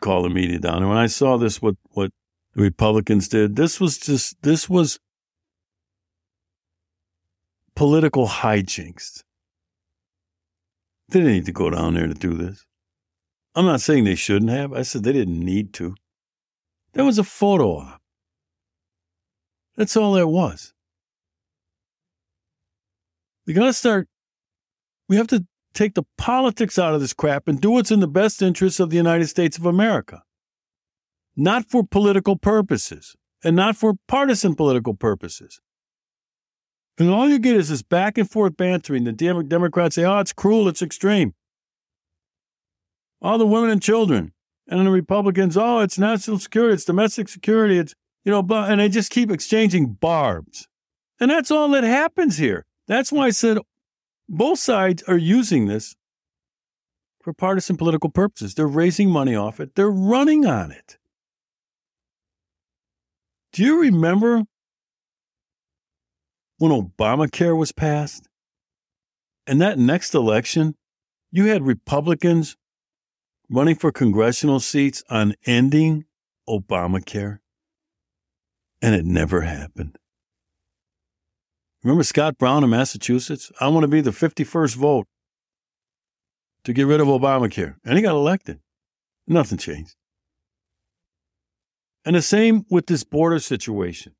[0.00, 0.78] call the media down.
[0.78, 2.10] And when I saw this, what, what
[2.54, 4.98] the Republicans did, this was just, this was
[7.74, 9.22] political hijinks.
[11.08, 12.66] They didn't need to go down there to do this.
[13.54, 14.72] I'm not saying they shouldn't have.
[14.72, 15.94] I said they didn't need to.
[16.92, 18.00] There was a photo op.
[19.76, 20.72] That's all there was.
[23.46, 24.08] We got to start,
[25.08, 28.08] we have to take the politics out of this crap and do what's in the
[28.08, 30.22] best interest of the United States of America.
[31.36, 33.14] Not for political purposes
[33.44, 35.60] and not for partisan political purposes.
[36.98, 39.04] And all you get is this back and forth bantering.
[39.04, 41.34] The Democrats say, oh, it's cruel, it's extreme.
[43.20, 44.32] All the women and children.
[44.68, 48.88] And the Republicans, oh, it's national security, it's domestic security, it's, you know, and they
[48.88, 50.66] just keep exchanging barbs.
[51.20, 52.66] And that's all that happens here.
[52.88, 53.58] That's why I said
[54.28, 55.94] both sides are using this
[57.22, 58.54] for partisan political purposes.
[58.54, 60.98] They're raising money off it, they're running on it.
[63.52, 64.42] Do you remember
[66.58, 68.28] when Obamacare was passed?
[69.46, 70.74] And that next election,
[71.30, 72.56] you had Republicans
[73.48, 76.04] running for congressional seats on ending
[76.48, 77.38] Obamacare,
[78.82, 79.98] and it never happened.
[81.82, 83.52] Remember Scott Brown in Massachusetts?
[83.60, 85.06] I want to be the 51st vote
[86.64, 87.76] to get rid of Obamacare.
[87.84, 88.58] And he got elected.
[89.28, 89.94] Nothing changed.
[92.04, 94.14] And the same with this border situation.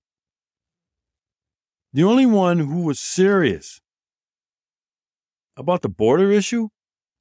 [1.96, 3.80] The only one who was serious
[5.56, 6.68] about the border issue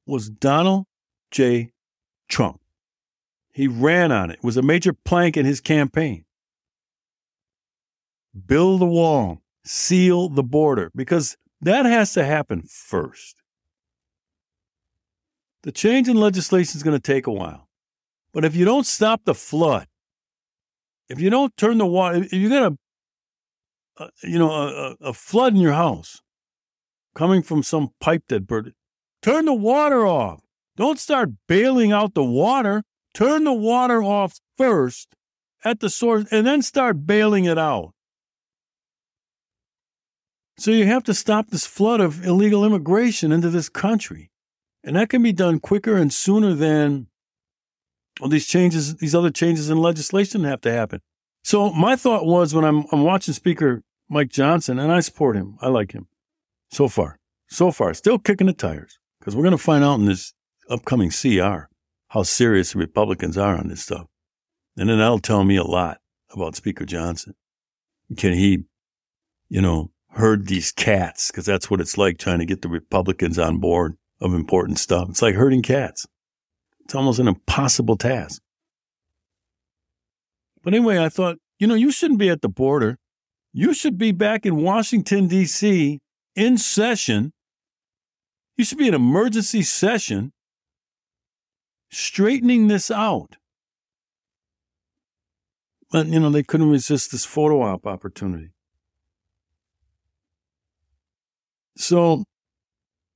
[0.06, 0.88] was Donald
[1.32, 1.72] J.
[2.28, 2.60] Trump.
[3.54, 4.40] He ran on it.
[4.40, 6.26] It was a major plank in his campaign.
[8.46, 13.42] Build the wall seal the border because that has to happen first.
[15.64, 17.70] The change in legislation is going to take a while.
[18.34, 19.88] But if you don't stop the flood,
[21.08, 22.78] if you don't turn the water, if you're going a,
[24.24, 26.22] you know, a, a flood in your house
[27.16, 28.72] coming from some pipe that burst,
[29.22, 30.42] turn the water off.
[30.76, 32.84] Don't start bailing out the water.
[33.14, 35.16] Turn the water off first
[35.64, 37.94] at the source and then start bailing it out.
[40.58, 44.32] So you have to stop this flood of illegal immigration into this country.
[44.84, 47.08] And that can be done quicker and sooner than
[48.22, 51.02] all these changes, these other changes in legislation have to happen.
[51.46, 55.60] So my thought was when I'm, I'm watching Speaker Mike Johnson, and I support him,
[55.62, 56.08] I like him
[56.72, 60.06] so far, so far, still kicking the tires because we're going to find out in
[60.06, 60.34] this
[60.72, 61.70] upcoming CR
[62.08, 64.08] how serious the Republicans are on this stuff.
[64.76, 66.00] And then that'll tell me a lot
[66.32, 67.36] about Speaker Johnson.
[68.18, 68.64] Can he,
[69.48, 73.38] you know, herd these cats because that's what it's like trying to get the Republicans
[73.38, 75.10] on board of important stuff.
[75.12, 76.08] It's like herding cats.
[76.86, 78.42] It's almost an impossible task.
[80.66, 82.98] But anyway, I thought, you know, you shouldn't be at the border.
[83.54, 86.00] You should be back in Washington, D.C.
[86.36, 87.32] in session.
[88.58, 90.34] You should be in emergency session
[91.90, 93.38] straightening this out.
[95.92, 98.52] But, you know, they couldn't resist this photo op opportunity.
[101.78, 102.24] So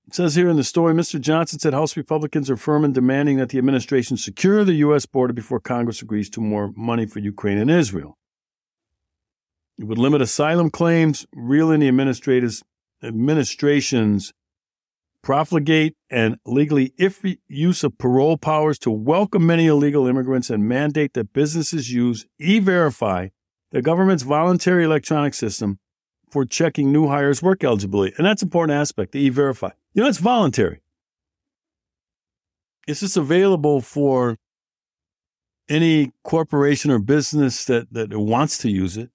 [0.08, 1.20] it says here in the story Mr.
[1.20, 5.06] Johnson said House Republicans are firm in demanding that the administration secure the U.S.
[5.06, 8.19] border before Congress agrees to more money for Ukraine and Israel.
[9.80, 11.88] It would limit asylum claims, reel in the
[13.02, 14.34] administration's
[15.24, 21.14] profligate and legally iffy use of parole powers to welcome many illegal immigrants and mandate
[21.14, 23.30] that businesses use e verify,
[23.72, 25.80] the government's voluntary electronic system,
[26.30, 28.14] for checking new hires' work eligibility.
[28.18, 29.70] And that's an important aspect, the e-verify.
[29.94, 30.82] You know, it's voluntary.
[32.86, 34.38] It's just available for
[35.70, 39.10] any corporation or business that, that wants to use it.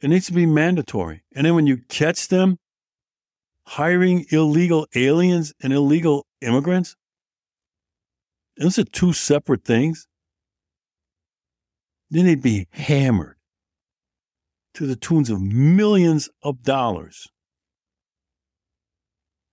[0.00, 1.22] It needs to be mandatory.
[1.34, 2.58] And then when you catch them
[3.66, 6.96] hiring illegal aliens and illegal immigrants,
[8.56, 10.06] those are two separate things.
[12.10, 13.36] Then they'd be hammered
[14.74, 17.26] to the tunes of millions of dollars.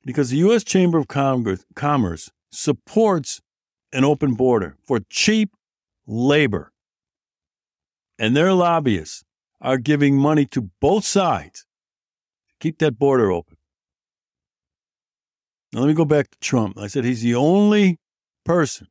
[0.05, 0.63] Because the U.S.
[0.65, 3.41] Chamber of Commerce supports
[3.93, 5.51] an open border for cheap
[6.05, 6.71] labor.
[8.19, 9.23] And their lobbyists
[9.63, 11.65] are giving money to both sides
[12.49, 13.57] to keep that border open.
[15.71, 16.77] Now, let me go back to Trump.
[16.77, 17.97] I said he's the only
[18.45, 18.87] person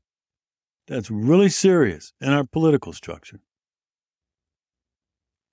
[0.88, 3.40] that's really serious in our political structure,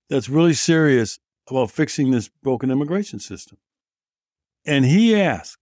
[0.10, 3.58] that's really serious about fixing this broken immigration system.
[4.66, 5.60] And he asked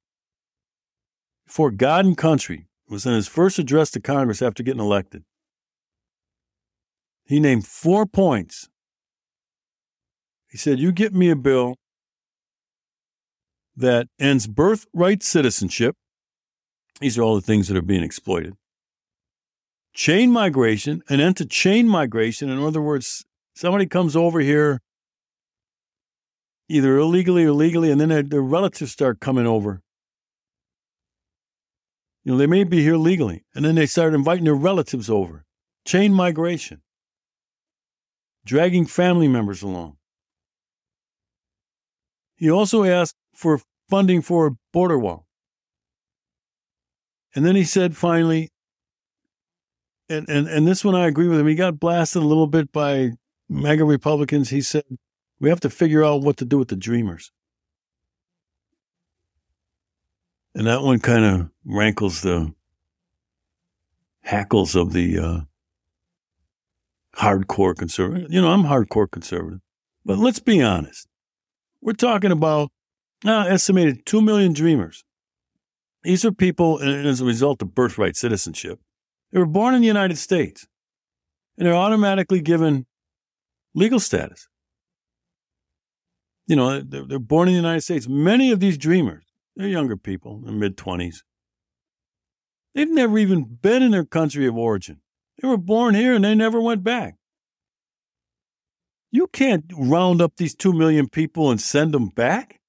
[1.47, 5.23] for God and country, was in his first address to Congress after getting elected.
[7.25, 8.69] He named four points.
[10.57, 11.75] He said, You get me a bill
[13.75, 15.95] that ends birthright citizenship.
[16.99, 18.55] These are all the things that are being exploited.
[19.93, 22.49] Chain migration, an end to chain migration.
[22.49, 23.23] In other words,
[23.55, 24.81] somebody comes over here
[26.67, 29.83] either illegally or legally, and then their, their relatives start coming over
[32.23, 35.45] you know, they may be here legally, and then they start inviting their relatives over.
[35.85, 36.81] Chain migration,
[38.43, 39.97] dragging family members along.
[42.37, 45.27] He also asked for funding for a border wall.
[47.35, 48.49] And then he said finally,
[50.09, 52.71] and, and, and this one I agree with him, he got blasted a little bit
[52.71, 53.11] by
[53.49, 54.49] MAGA Republicans.
[54.49, 54.83] He said,
[55.39, 57.31] we have to figure out what to do with the dreamers.
[60.55, 62.53] And that one kind of rankles the
[64.21, 65.39] hackles of the uh,
[67.15, 68.31] hardcore conservative.
[68.31, 69.59] You know, I'm hardcore conservative.
[70.05, 71.07] But let's be honest.
[71.81, 72.71] We're talking about
[73.25, 75.03] uh, estimated 2 million dreamers.
[76.03, 78.79] These are people, as a result of birthright citizenship,
[79.31, 80.67] they were born in the United States
[81.57, 82.85] and they're automatically given
[83.73, 84.47] legal status.
[86.45, 88.07] You know, they're, they're born in the United States.
[88.07, 91.23] Many of these dreamers they're younger people, in mid 20s.
[92.75, 95.01] They've never even been in their country of origin.
[95.41, 97.15] They were born here and they never went back.
[99.11, 102.59] You can't round up these 2 million people and send them back.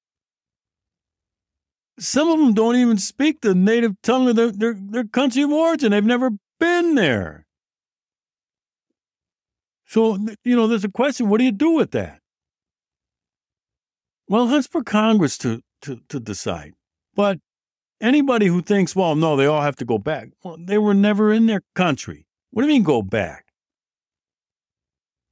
[1.98, 5.50] Some of them don't even speak the native tongue of their, their, their country of
[5.50, 5.90] origin.
[5.90, 6.30] They've never
[6.60, 7.44] been there.
[9.86, 12.20] So, you know, there's a question what do you do with that?
[14.28, 16.74] Well, that's for Congress to, to, to decide.
[17.14, 17.38] But
[18.00, 21.32] anybody who thinks, well, no, they all have to go back, well, they were never
[21.32, 22.26] in their country.
[22.50, 23.47] What do you mean go back?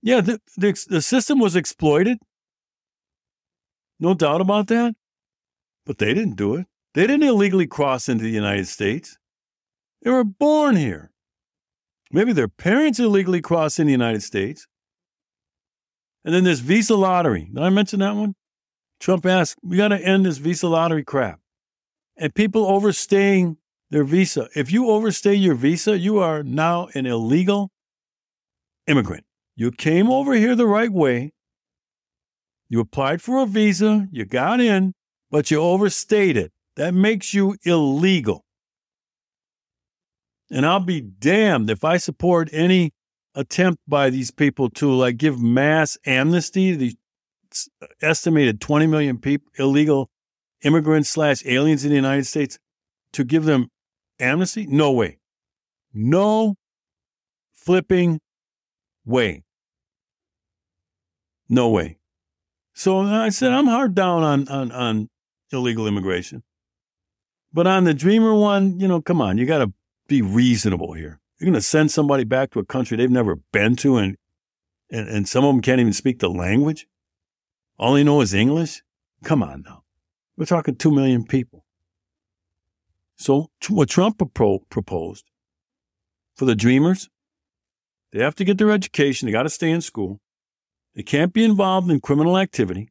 [0.07, 2.19] Yeah, the, the, the system was exploited.
[3.99, 4.95] No doubt about that.
[5.85, 6.69] But they didn't do it.
[6.95, 9.19] They didn't illegally cross into the United States.
[10.03, 11.11] They were born here.
[12.13, 14.69] Maybe their parents illegally crossed in the United States.
[16.25, 17.51] And then this visa lottery.
[17.53, 18.37] Did I mention that one?
[19.01, 21.41] Trump asked, we got to end this visa lottery crap
[22.17, 23.57] and people overstaying
[23.91, 24.49] their visa.
[24.55, 27.73] If you overstay your visa, you are now an illegal
[28.87, 29.26] immigrant.
[29.57, 31.33] You came over here the right way.
[32.69, 34.93] You applied for a visa, you got in,
[35.31, 36.53] but you overstayed it.
[36.77, 38.45] That makes you illegal.
[40.51, 42.93] And I'll be damned if I support any
[43.35, 46.97] attempt by these people to like give mass amnesty to these
[48.03, 50.11] estimated 20 million people illegal
[50.63, 52.59] immigrants slash aliens in the United States
[53.13, 53.69] to give them
[54.21, 54.67] amnesty?
[54.67, 55.19] No way.
[55.95, 56.57] No
[57.55, 58.21] flipping
[59.05, 59.46] way.
[61.49, 61.99] No way.
[62.75, 65.09] So I said, I'm hard down on, on, on
[65.51, 66.43] illegal immigration.
[67.53, 69.73] But on the Dreamer one, you know, come on, you got to
[70.09, 71.21] be reasonable here.
[71.39, 74.17] You're going to send somebody back to a country they've never been to, and,
[74.91, 76.87] and, and some of them can't even speak the language.
[77.79, 78.83] All they know is English.
[79.25, 79.85] Come on now.
[80.37, 81.65] We're talking 2 million people.
[83.17, 85.25] So, what Trump proposed
[86.35, 87.09] for the dreamers,
[88.13, 90.21] they have to get their education, they got to stay in school,
[90.97, 92.89] they can't be involved in criminal activity,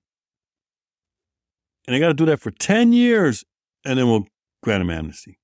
[1.85, 3.43] and they got to do that for 10 years,
[3.83, 4.27] and then we'll
[4.63, 5.39] grant them amnesty.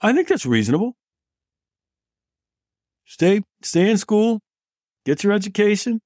[0.00, 0.96] I think that's reasonable.
[3.04, 4.40] Stay, stay in school,
[5.04, 6.00] get your education,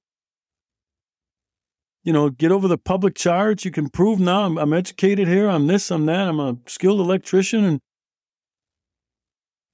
[2.03, 3.65] you know, get over the public charge.
[3.65, 5.49] You can prove now I'm, I'm educated here.
[5.49, 6.27] I'm this, I'm that.
[6.27, 7.63] I'm a skilled electrician.
[7.63, 7.79] And,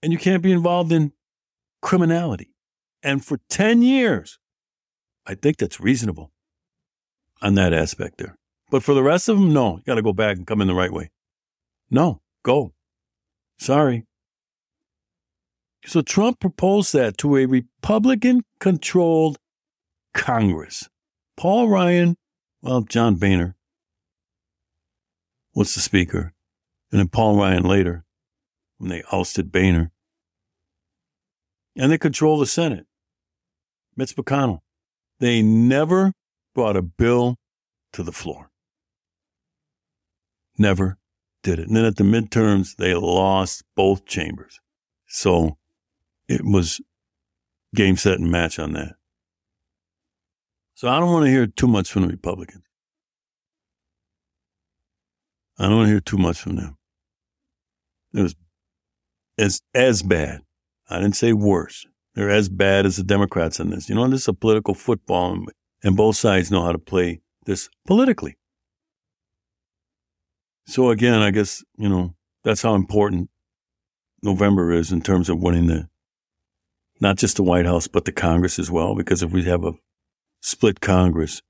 [0.03, 1.13] and you can't be involved in
[1.82, 2.53] criminality.
[3.01, 4.39] And for 10 years,
[5.26, 6.32] I think that's reasonable
[7.41, 8.38] on that aspect there.
[8.69, 10.67] But for the rest of them, no, you got to go back and come in
[10.67, 11.11] the right way.
[11.89, 12.73] No, go.
[13.57, 14.05] Sorry.
[15.86, 19.38] So Trump proposed that to a Republican controlled
[20.13, 20.89] Congress.
[21.38, 22.17] Paul Ryan,
[22.61, 23.55] well, John Boehner
[25.53, 26.34] was the speaker,
[26.91, 28.03] and then Paul Ryan later
[28.78, 29.91] when they ousted Boehner.
[31.76, 32.86] And they control the Senate.
[33.95, 34.61] Mitch McConnell.
[35.20, 36.13] They never
[36.53, 37.36] brought a bill
[37.93, 38.49] to the floor.
[40.57, 40.97] Never
[41.43, 41.68] did it.
[41.68, 44.59] And then at the midterms, they lost both chambers.
[45.07, 45.57] So
[46.28, 46.82] it was
[47.74, 48.95] game, set, and match on that.
[50.74, 52.63] So I don't want to hear too much from the Republicans.
[55.57, 56.78] I don't want to hear too much from them.
[58.13, 58.36] It was
[59.38, 60.41] as as bad.
[60.89, 61.86] I didn't say worse.
[62.16, 63.89] They're as bad as the Democrats in this.
[63.89, 65.45] You know, this is a political football,
[65.84, 68.38] and, both sides know how to play this politically.
[70.66, 73.30] So again, I guess you know that's how important
[74.24, 75.88] November is in terms of winning the
[76.99, 78.95] not just the White House but the Congress as well.
[78.95, 79.74] Because if we have a
[80.41, 81.43] split Congress,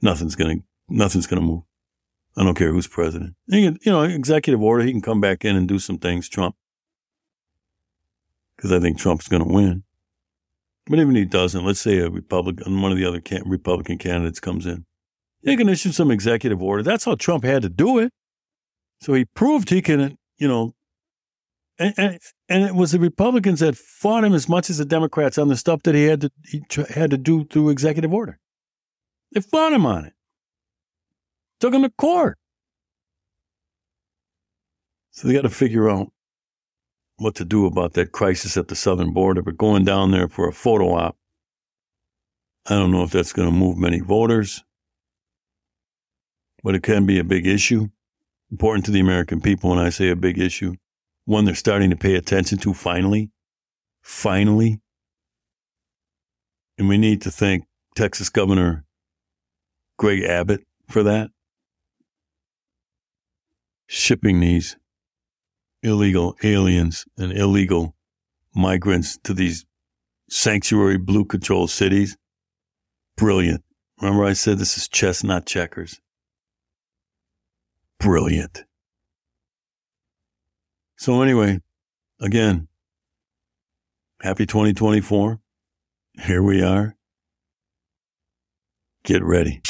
[0.00, 0.56] nothing's gonna
[0.88, 1.62] nothing's gonna move.
[2.36, 3.34] I don't care who's president.
[3.48, 6.54] You know, executive order, he can come back in and do some things, Trump,
[8.58, 9.84] because I think Trump's going to win.
[10.86, 13.98] But even if he doesn't, let's say a Republican, one of the other can, Republican
[13.98, 14.84] candidates comes in,
[15.42, 16.82] he can issue some executive order.
[16.82, 18.12] That's how Trump had to do it.
[19.00, 20.72] So he proved he can, you know,
[21.78, 25.38] and, and, and it was the Republicans that fought him as much as the Democrats
[25.38, 28.38] on the stuff that he had to he had to do through executive order.
[29.32, 30.14] They fought him on it,
[31.60, 32.36] took him to court.
[35.12, 36.12] So they got to figure out
[37.18, 39.42] what to do about that crisis at the southern border.
[39.42, 41.16] But going down there for a photo op,
[42.66, 44.64] I don't know if that's going to move many voters,
[46.62, 47.88] but it can be a big issue,
[48.50, 49.70] important to the American people.
[49.70, 50.74] When I say a big issue,
[51.24, 53.30] one they're starting to pay attention to finally.
[54.02, 54.80] Finally.
[56.78, 57.64] And we need to thank
[57.96, 58.84] Texas Governor
[59.98, 61.30] Greg Abbott for that.
[63.88, 64.76] Shipping these
[65.82, 67.94] illegal aliens and illegal
[68.54, 69.64] migrants to these
[70.28, 72.16] sanctuary blue control cities.
[73.16, 73.62] Brilliant.
[74.00, 76.00] Remember I said this is chess, not checkers.
[77.98, 78.64] Brilliant.
[80.96, 81.60] So anyway,
[82.20, 82.68] again,
[84.20, 85.40] happy 2024.
[86.24, 86.96] Here we are.
[89.04, 89.62] Get ready.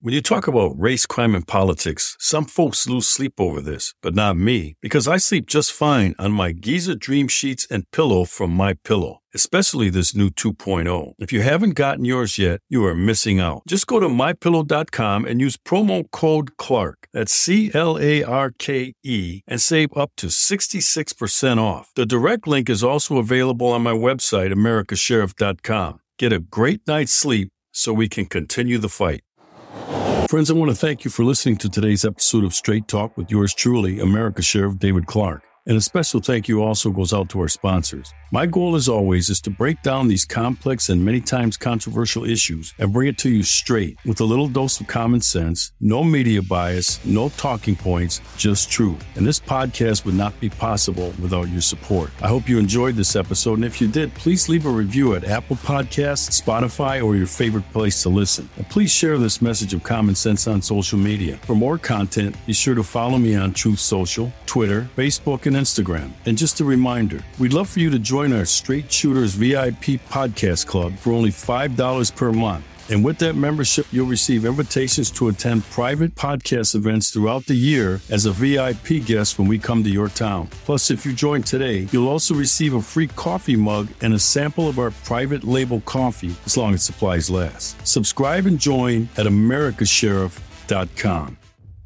[0.00, 4.14] When you talk about race, crime, and politics, some folks lose sleep over this, but
[4.14, 8.52] not me, because I sleep just fine on my Giza Dream Sheets and pillow from
[8.52, 11.12] My Pillow especially this new 2.0.
[11.18, 13.62] If you haven't gotten yours yet, you are missing out.
[13.68, 17.08] Just go to mypillow.com and use promo code CLARKE.
[17.12, 21.92] That's C L A R K E and save up to 66% off.
[21.94, 26.00] The direct link is also available on my website, americassheriff.com.
[26.18, 29.22] Get a great night's sleep so we can continue the fight.
[30.28, 33.30] Friends, I want to thank you for listening to today's episode of Straight Talk with
[33.30, 35.47] yours truly, America Sheriff David Clarke.
[35.68, 38.14] And a special thank you also goes out to our sponsors.
[38.32, 42.72] My goal, as always, is to break down these complex and many times controversial issues
[42.78, 46.40] and bring it to you straight with a little dose of common sense, no media
[46.40, 49.04] bias, no talking points, just truth.
[49.16, 52.10] And this podcast would not be possible without your support.
[52.22, 53.54] I hope you enjoyed this episode.
[53.54, 57.70] And if you did, please leave a review at Apple Podcasts, Spotify, or your favorite
[57.72, 58.48] place to listen.
[58.56, 61.36] And please share this message of common sense on social media.
[61.42, 66.12] For more content, be sure to follow me on Truth Social, Twitter, Facebook, and Instagram.
[66.24, 70.66] And just a reminder, we'd love for you to join our Straight Shooters VIP podcast
[70.66, 72.64] club for only $5 per month.
[72.90, 78.00] And with that membership, you'll receive invitations to attend private podcast events throughout the year
[78.08, 80.48] as a VIP guest when we come to your town.
[80.64, 84.68] Plus, if you join today, you'll also receive a free coffee mug and a sample
[84.68, 87.86] of our private label coffee as long as supplies last.
[87.86, 91.36] Subscribe and join at americassheriff.com.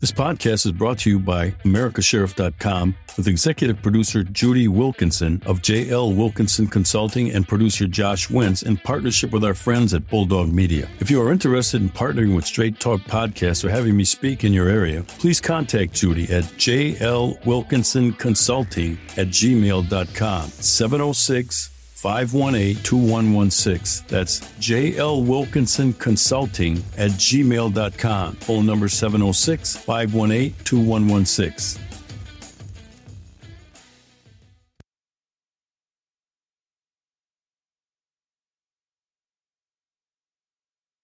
[0.03, 6.17] This podcast is brought to you by AmericasSheriff.com with executive producer Judy Wilkinson of JL
[6.17, 10.89] Wilkinson Consulting and producer Josh Wentz in partnership with our friends at Bulldog Media.
[10.99, 14.53] If you are interested in partnering with Straight Talk Podcasts or having me speak in
[14.53, 21.72] your area, please contact Judy at JL Wilkinson Consulting at gmail.com 706
[22.03, 24.07] 518 2116.
[24.09, 28.35] That's JL Wilkinson Consulting at gmail.com.
[28.35, 31.91] Phone number 706 518 2116.